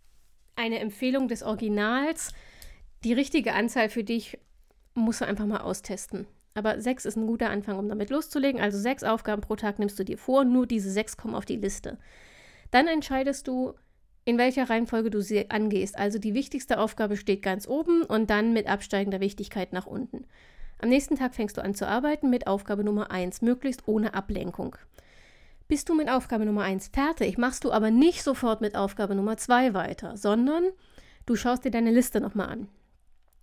eine 0.56 0.80
Empfehlung 0.80 1.28
des 1.28 1.42
Originals. 1.42 2.32
Die 3.04 3.12
richtige 3.12 3.52
Anzahl 3.52 3.88
für 3.88 4.04
dich 4.04 4.38
musst 4.94 5.20
du 5.20 5.26
einfach 5.26 5.46
mal 5.46 5.60
austesten. 5.60 6.26
Aber 6.54 6.80
sechs 6.80 7.04
ist 7.04 7.16
ein 7.16 7.26
guter 7.26 7.50
Anfang, 7.50 7.78
um 7.78 7.88
damit 7.88 8.10
loszulegen. 8.10 8.60
Also 8.60 8.78
sechs 8.78 9.04
Aufgaben 9.04 9.42
pro 9.42 9.56
Tag 9.56 9.78
nimmst 9.78 9.98
du 9.98 10.04
dir 10.04 10.18
vor, 10.18 10.44
nur 10.44 10.66
diese 10.66 10.90
sechs 10.90 11.16
kommen 11.16 11.34
auf 11.34 11.44
die 11.44 11.56
Liste. 11.56 11.98
Dann 12.70 12.88
entscheidest 12.88 13.46
du, 13.46 13.74
in 14.24 14.38
welcher 14.38 14.68
Reihenfolge 14.68 15.10
du 15.10 15.20
sie 15.20 15.50
angehst. 15.50 15.96
Also 15.96 16.18
die 16.18 16.34
wichtigste 16.34 16.78
Aufgabe 16.78 17.16
steht 17.16 17.42
ganz 17.42 17.68
oben 17.68 18.02
und 18.02 18.30
dann 18.30 18.52
mit 18.52 18.66
absteigender 18.66 19.20
Wichtigkeit 19.20 19.72
nach 19.72 19.86
unten. 19.86 20.26
Am 20.78 20.88
nächsten 20.90 21.16
Tag 21.16 21.34
fängst 21.34 21.56
du 21.56 21.62
an 21.62 21.74
zu 21.74 21.88
arbeiten 21.88 22.28
mit 22.28 22.46
Aufgabe 22.46 22.84
Nummer 22.84 23.10
1, 23.10 23.40
möglichst 23.42 23.88
ohne 23.88 24.14
Ablenkung. 24.14 24.76
Bist 25.68 25.88
du 25.88 25.94
mit 25.94 26.08
Aufgabe 26.08 26.44
Nummer 26.44 26.62
1 26.62 26.88
fertig, 26.88 27.38
machst 27.38 27.64
du 27.64 27.72
aber 27.72 27.90
nicht 27.90 28.22
sofort 28.22 28.60
mit 28.60 28.76
Aufgabe 28.76 29.14
Nummer 29.14 29.36
2 29.36 29.74
weiter, 29.74 30.16
sondern 30.16 30.64
du 31.24 31.34
schaust 31.34 31.64
dir 31.64 31.70
deine 31.70 31.90
Liste 31.90 32.20
nochmal 32.20 32.48
an 32.48 32.68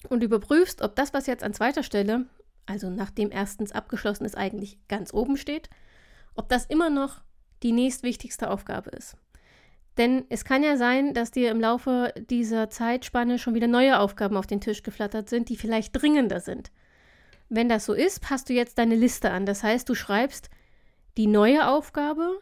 und 0.10 0.24
überprüfst, 0.24 0.82
ob 0.82 0.96
das, 0.96 1.14
was 1.14 1.28
jetzt 1.28 1.44
an 1.44 1.54
zweiter 1.54 1.84
Stelle, 1.84 2.28
also 2.66 2.90
nachdem 2.90 3.32
erstens 3.32 3.72
abgeschlossen 3.72 4.26
ist, 4.26 4.38
eigentlich 4.38 4.78
ganz 4.88 5.14
oben 5.14 5.36
steht, 5.36 5.70
ob 6.36 6.50
das 6.50 6.66
immer 6.66 6.90
noch 6.90 7.22
die 7.64 7.72
nächstwichtigste 7.72 8.50
Aufgabe 8.50 8.92
ist. 8.92 9.18
Denn 9.98 10.26
es 10.30 10.44
kann 10.44 10.64
ja 10.64 10.78
sein, 10.78 11.14
dass 11.14 11.32
dir 11.32 11.52
im 11.52 11.62
Laufe 11.62 12.14
dieser 12.30 12.70
Zeitspanne 12.70 13.38
schon 13.38 13.54
wieder 13.54 13.68
neue 13.68 14.00
Aufgaben 14.00 14.38
auf 14.38 14.48
den 14.48 14.62
Tisch 14.62 14.82
geflattert 14.82 15.30
sind, 15.30 15.50
die 15.50 15.58
vielleicht 15.58 16.00
dringender 16.00 16.40
sind. 16.40 16.72
Wenn 17.56 17.70
das 17.70 17.86
so 17.86 17.94
ist, 17.94 18.20
passt 18.20 18.50
du 18.50 18.54
jetzt 18.54 18.80
deine 18.80 18.96
Liste 18.96 19.30
an. 19.30 19.46
Das 19.46 19.62
heißt, 19.62 19.88
du 19.88 19.94
schreibst 19.94 20.50
die 21.18 21.28
neue 21.28 21.68
Aufgabe 21.68 22.40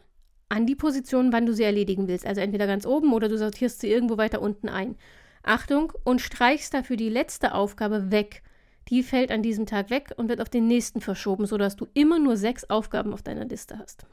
an 0.48 0.64
die 0.64 0.74
Position, 0.74 1.34
wann 1.34 1.44
du 1.44 1.52
sie 1.52 1.64
erledigen 1.64 2.08
willst. 2.08 2.26
Also 2.26 2.40
entweder 2.40 2.66
ganz 2.66 2.86
oben 2.86 3.12
oder 3.12 3.28
du 3.28 3.36
sortierst 3.36 3.80
sie 3.80 3.90
irgendwo 3.90 4.16
weiter 4.16 4.40
unten 4.40 4.70
ein. 4.70 4.96
Achtung 5.42 5.92
und 6.04 6.22
streichst 6.22 6.72
dafür 6.72 6.96
die 6.96 7.10
letzte 7.10 7.52
Aufgabe 7.52 8.10
weg, 8.10 8.42
die 8.88 9.02
fällt 9.02 9.30
an 9.30 9.42
diesem 9.42 9.66
Tag 9.66 9.90
weg 9.90 10.14
und 10.16 10.30
wird 10.30 10.40
auf 10.40 10.48
den 10.48 10.66
nächsten 10.66 11.02
verschoben, 11.02 11.44
sodass 11.44 11.76
du 11.76 11.88
immer 11.92 12.18
nur 12.18 12.38
sechs 12.38 12.70
Aufgaben 12.70 13.12
auf 13.12 13.20
deiner 13.20 13.44
Liste 13.44 13.78
hast. 13.78 14.06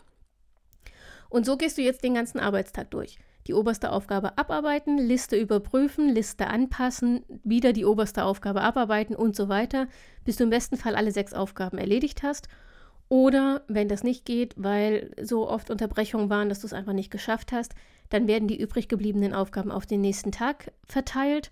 Und 1.29 1.45
so 1.45 1.55
gehst 1.55 1.77
du 1.77 1.81
jetzt 1.81 2.03
den 2.03 2.15
ganzen 2.15 2.39
Arbeitstag 2.39 2.91
durch. 2.91 3.17
Die 3.49 3.55
oberste 3.55 3.91
Aufgabe 3.91 4.37
abarbeiten, 4.37 4.99
Liste 4.99 5.35
überprüfen, 5.35 6.07
Liste 6.07 6.45
anpassen, 6.45 7.23
wieder 7.43 7.73
die 7.73 7.83
oberste 7.83 8.23
Aufgabe 8.23 8.61
abarbeiten 8.61 9.15
und 9.15 9.35
so 9.35 9.49
weiter, 9.49 9.87
bis 10.23 10.35
du 10.35 10.43
im 10.43 10.51
besten 10.51 10.77
Fall 10.77 10.95
alle 10.95 11.11
sechs 11.11 11.33
Aufgaben 11.33 11.79
erledigt 11.79 12.21
hast. 12.21 12.47
Oder 13.07 13.63
wenn 13.67 13.87
das 13.87 14.03
nicht 14.03 14.23
geht, 14.23 14.53
weil 14.55 15.15
so 15.19 15.49
oft 15.49 15.71
Unterbrechungen 15.71 16.29
waren, 16.29 16.47
dass 16.47 16.59
du 16.59 16.67
es 16.67 16.73
einfach 16.73 16.93
nicht 16.93 17.09
geschafft 17.09 17.51
hast, 17.51 17.73
dann 18.09 18.27
werden 18.27 18.47
die 18.47 18.61
übrig 18.61 18.87
gebliebenen 18.87 19.33
Aufgaben 19.33 19.71
auf 19.71 19.87
den 19.87 20.01
nächsten 20.01 20.31
Tag 20.31 20.71
verteilt 20.85 21.49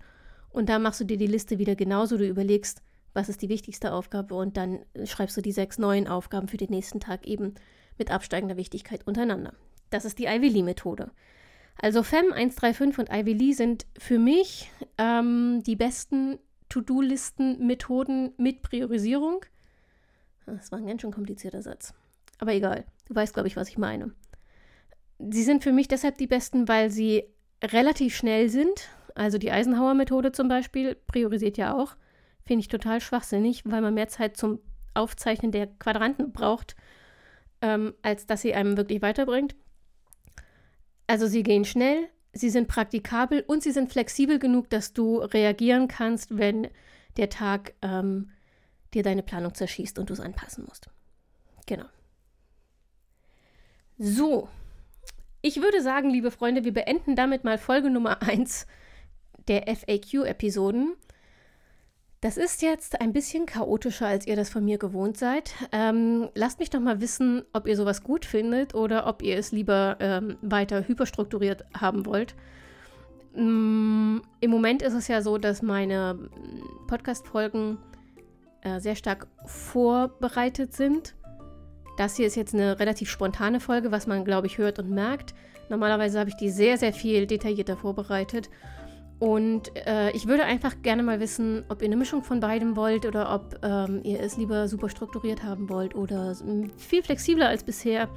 und 0.50 0.68
da 0.68 0.78
machst 0.78 1.00
du 1.00 1.04
dir 1.04 1.18
die 1.18 1.26
Liste 1.26 1.58
wieder 1.58 1.74
genauso. 1.74 2.16
Du 2.16 2.28
überlegst, 2.28 2.80
was 3.12 3.28
ist 3.28 3.42
die 3.42 3.48
wichtigste 3.48 3.92
Aufgabe 3.92 4.36
und 4.36 4.56
dann 4.56 4.78
schreibst 5.02 5.36
du 5.36 5.40
die 5.40 5.50
sechs 5.50 5.78
neuen 5.78 6.06
Aufgaben 6.06 6.46
für 6.46 6.58
den 6.58 6.70
nächsten 6.70 7.00
Tag 7.00 7.26
eben 7.26 7.54
mit 7.98 8.12
absteigender 8.12 8.56
Wichtigkeit 8.56 9.04
untereinander. 9.04 9.52
Das 9.90 10.04
ist 10.04 10.20
die 10.20 10.26
Ivy 10.26 10.48
Lee 10.48 10.62
Methode. 10.62 11.10
Also 11.80 12.02
FEM 12.02 12.32
135 12.32 12.98
und 12.98 13.10
Ivy 13.10 13.32
Lee 13.32 13.52
sind 13.52 13.86
für 13.96 14.18
mich 14.18 14.70
ähm, 14.98 15.62
die 15.64 15.76
besten 15.76 16.38
To-Do-Listen-Methoden 16.68 18.34
mit 18.36 18.62
Priorisierung. 18.62 19.44
Das 20.46 20.72
war 20.72 20.78
ein 20.78 20.86
ganz 20.86 21.02
schön 21.02 21.12
komplizierter 21.12 21.62
Satz. 21.62 21.94
Aber 22.38 22.52
egal, 22.52 22.84
du 23.06 23.14
weißt, 23.14 23.32
glaube 23.32 23.48
ich, 23.48 23.56
was 23.56 23.68
ich 23.68 23.78
meine. 23.78 24.12
Sie 25.18 25.44
sind 25.44 25.62
für 25.62 25.72
mich 25.72 25.88
deshalb 25.88 26.18
die 26.18 26.26
besten, 26.26 26.68
weil 26.68 26.90
sie 26.90 27.24
relativ 27.62 28.16
schnell 28.16 28.48
sind. 28.48 28.88
Also 29.14 29.38
die 29.38 29.50
Eisenhower-Methode 29.50 30.32
zum 30.32 30.48
Beispiel 30.48 30.94
priorisiert 30.94 31.58
ja 31.58 31.74
auch. 31.74 31.96
Finde 32.44 32.60
ich 32.60 32.68
total 32.68 33.00
schwachsinnig, 33.00 33.62
weil 33.64 33.82
man 33.82 33.94
mehr 33.94 34.08
Zeit 34.08 34.36
zum 34.36 34.60
Aufzeichnen 34.94 35.52
der 35.52 35.66
Quadranten 35.66 36.32
braucht, 36.32 36.76
ähm, 37.60 37.94
als 38.02 38.26
dass 38.26 38.42
sie 38.42 38.54
einem 38.54 38.76
wirklich 38.76 39.02
weiterbringt. 39.02 39.54
Also 41.08 41.26
sie 41.26 41.42
gehen 41.42 41.64
schnell, 41.64 42.08
sie 42.32 42.50
sind 42.50 42.68
praktikabel 42.68 43.42
und 43.46 43.64
sie 43.64 43.72
sind 43.72 43.90
flexibel 43.90 44.38
genug, 44.38 44.70
dass 44.70 44.92
du 44.92 45.16
reagieren 45.18 45.88
kannst, 45.88 46.38
wenn 46.38 46.68
der 47.16 47.30
Tag 47.30 47.74
ähm, 47.82 48.30
dir 48.94 49.02
deine 49.02 49.24
Planung 49.24 49.54
zerschießt 49.54 49.98
und 49.98 50.10
du 50.10 50.12
es 50.12 50.20
anpassen 50.20 50.64
musst. 50.68 50.88
Genau. 51.66 51.86
So, 53.98 54.48
ich 55.40 55.60
würde 55.60 55.82
sagen, 55.82 56.10
liebe 56.10 56.30
Freunde, 56.30 56.64
wir 56.64 56.72
beenden 56.72 57.16
damit 57.16 57.42
mal 57.42 57.58
Folge 57.58 57.90
Nummer 57.90 58.22
1 58.22 58.66
der 59.48 59.66
FAQ-Episoden. 59.66 60.94
Das 62.20 62.36
ist 62.36 62.62
jetzt 62.62 63.00
ein 63.00 63.12
bisschen 63.12 63.46
chaotischer, 63.46 64.08
als 64.08 64.26
ihr 64.26 64.34
das 64.34 64.50
von 64.50 64.64
mir 64.64 64.76
gewohnt 64.76 65.16
seid. 65.16 65.54
Ähm, 65.70 66.28
lasst 66.34 66.58
mich 66.58 66.68
doch 66.68 66.80
mal 66.80 67.00
wissen, 67.00 67.44
ob 67.52 67.68
ihr 67.68 67.76
sowas 67.76 68.02
gut 68.02 68.24
findet 68.24 68.74
oder 68.74 69.06
ob 69.06 69.22
ihr 69.22 69.36
es 69.38 69.52
lieber 69.52 69.96
ähm, 70.00 70.36
weiter 70.42 70.86
hyperstrukturiert 70.88 71.64
haben 71.78 72.06
wollt. 72.06 72.34
Mm, 73.36 74.18
Im 74.40 74.50
Moment 74.50 74.82
ist 74.82 74.94
es 74.94 75.06
ja 75.06 75.22
so, 75.22 75.38
dass 75.38 75.62
meine 75.62 76.28
Podcast-Folgen 76.88 77.78
äh, 78.62 78.80
sehr 78.80 78.96
stark 78.96 79.28
vorbereitet 79.46 80.74
sind. 80.74 81.14
Das 81.98 82.16
hier 82.16 82.26
ist 82.26 82.34
jetzt 82.34 82.52
eine 82.52 82.80
relativ 82.80 83.10
spontane 83.10 83.60
Folge, 83.60 83.92
was 83.92 84.08
man, 84.08 84.24
glaube 84.24 84.48
ich, 84.48 84.58
hört 84.58 84.80
und 84.80 84.90
merkt. 84.90 85.34
Normalerweise 85.68 86.18
habe 86.18 86.30
ich 86.30 86.36
die 86.36 86.50
sehr, 86.50 86.78
sehr 86.78 86.92
viel 86.92 87.28
detaillierter 87.28 87.76
vorbereitet. 87.76 88.50
Und 89.18 89.72
äh, 89.86 90.12
ich 90.12 90.28
würde 90.28 90.44
einfach 90.44 90.80
gerne 90.82 91.02
mal 91.02 91.18
wissen, 91.18 91.64
ob 91.68 91.82
ihr 91.82 91.86
eine 91.86 91.96
Mischung 91.96 92.22
von 92.22 92.38
beidem 92.38 92.76
wollt 92.76 93.04
oder 93.04 93.34
ob 93.34 93.58
ähm, 93.64 94.00
ihr 94.04 94.20
es 94.20 94.36
lieber 94.36 94.68
super 94.68 94.88
strukturiert 94.88 95.42
haben 95.42 95.68
wollt 95.68 95.96
oder 95.96 96.36
viel 96.76 97.02
flexibler 97.02 97.48
als 97.48 97.64
bisher. 97.64 98.08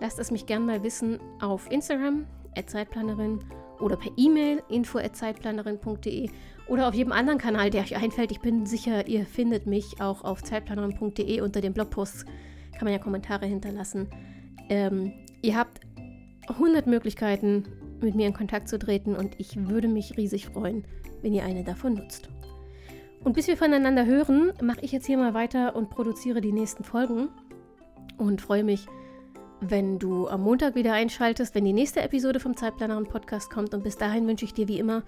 Lasst 0.00 0.18
es 0.18 0.30
mich 0.30 0.46
gerne 0.46 0.64
mal 0.64 0.82
wissen 0.82 1.20
auf 1.40 1.70
Instagram, 1.70 2.26
Zeitplanerin 2.66 3.38
oder 3.80 3.96
per 3.96 4.12
E-Mail 4.16 4.62
info@zeitplanerin.de 4.68 6.28
oder 6.68 6.88
auf 6.88 6.94
jedem 6.94 7.12
anderen 7.12 7.38
Kanal, 7.38 7.70
der 7.70 7.82
euch 7.82 7.96
einfällt. 7.96 8.30
Ich 8.30 8.40
bin 8.40 8.66
sicher, 8.66 9.08
ihr 9.08 9.24
findet 9.24 9.66
mich 9.66 10.00
auch 10.00 10.22
auf 10.22 10.42
zeitplanerin.de 10.42 11.40
unter 11.40 11.60
den 11.60 11.72
Blogposts. 11.72 12.24
Kann 12.72 12.84
man 12.84 12.92
ja 12.92 12.98
Kommentare 12.98 13.46
hinterlassen. 13.46 14.08
Ähm, 14.68 15.12
ihr 15.40 15.56
habt 15.56 15.80
100 16.48 16.86
Möglichkeiten, 16.86 17.64
mit 18.02 18.14
mir 18.14 18.26
in 18.26 18.34
Kontakt 18.34 18.68
zu 18.68 18.78
treten 18.78 19.14
und 19.14 19.38
ich 19.38 19.68
würde 19.68 19.88
mich 19.88 20.16
riesig 20.16 20.46
freuen, 20.46 20.84
wenn 21.22 21.32
ihr 21.32 21.44
eine 21.44 21.64
davon 21.64 21.94
nutzt. 21.94 22.28
Und 23.24 23.34
bis 23.34 23.46
wir 23.46 23.56
voneinander 23.56 24.04
hören, 24.04 24.52
mache 24.60 24.80
ich 24.82 24.92
jetzt 24.92 25.06
hier 25.06 25.16
mal 25.16 25.34
weiter 25.34 25.76
und 25.76 25.90
produziere 25.90 26.40
die 26.40 26.52
nächsten 26.52 26.84
Folgen 26.84 27.28
und 28.18 28.40
freue 28.40 28.64
mich, 28.64 28.86
wenn 29.60 29.98
du 30.00 30.26
am 30.28 30.42
Montag 30.42 30.74
wieder 30.74 30.92
einschaltest, 30.92 31.54
wenn 31.54 31.64
die 31.64 31.72
nächste 31.72 32.02
Episode 32.02 32.40
vom 32.40 32.56
Zeitplanerin 32.56 33.06
Podcast 33.06 33.48
kommt. 33.48 33.74
Und 33.74 33.84
bis 33.84 33.96
dahin 33.96 34.26
wünsche 34.26 34.44
ich 34.44 34.54
dir 34.54 34.66
wie 34.66 34.78
immer 34.78 35.04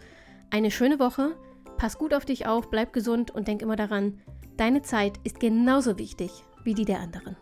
eine 0.50 0.70
schöne 0.70 1.00
Woche. 1.00 1.34
Pass 1.76 1.98
gut 1.98 2.14
auf 2.14 2.24
dich 2.24 2.46
auf, 2.46 2.70
bleib 2.70 2.92
gesund 2.92 3.32
und 3.32 3.48
denk 3.48 3.62
immer 3.62 3.76
daran, 3.76 4.20
deine 4.56 4.82
Zeit 4.82 5.18
ist 5.24 5.40
genauso 5.40 5.98
wichtig 5.98 6.30
wie 6.62 6.74
die 6.74 6.84
der 6.84 7.00
anderen. 7.00 7.36